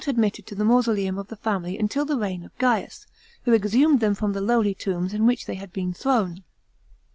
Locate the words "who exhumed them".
3.43-4.15